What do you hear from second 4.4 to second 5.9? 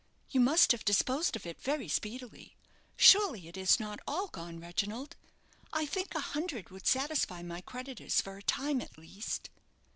Reginald. I